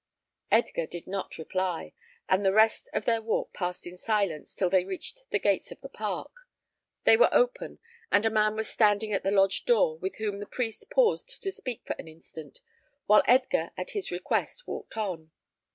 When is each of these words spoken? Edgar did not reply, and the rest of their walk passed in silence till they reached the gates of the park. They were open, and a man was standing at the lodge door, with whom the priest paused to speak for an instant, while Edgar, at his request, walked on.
Edgar 0.51 0.87
did 0.87 1.05
not 1.05 1.37
reply, 1.37 1.93
and 2.27 2.43
the 2.43 2.51
rest 2.51 2.89
of 2.91 3.05
their 3.05 3.21
walk 3.21 3.53
passed 3.53 3.85
in 3.85 3.97
silence 3.99 4.55
till 4.55 4.67
they 4.67 4.83
reached 4.83 5.25
the 5.29 5.37
gates 5.37 5.71
of 5.71 5.79
the 5.81 5.89
park. 5.89 6.31
They 7.03 7.15
were 7.15 7.29
open, 7.31 7.77
and 8.11 8.25
a 8.25 8.31
man 8.31 8.55
was 8.55 8.67
standing 8.67 9.13
at 9.13 9.21
the 9.21 9.29
lodge 9.29 9.63
door, 9.63 9.99
with 9.99 10.15
whom 10.15 10.39
the 10.39 10.47
priest 10.47 10.89
paused 10.89 11.43
to 11.43 11.51
speak 11.51 11.83
for 11.85 11.95
an 11.99 12.07
instant, 12.07 12.61
while 13.05 13.21
Edgar, 13.27 13.73
at 13.77 13.91
his 13.91 14.09
request, 14.11 14.65
walked 14.67 14.97
on. 14.97 15.29